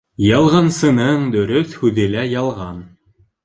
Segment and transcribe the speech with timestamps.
[0.27, 2.85] Ялғансының дөрөҫ һүҙе лә ялған.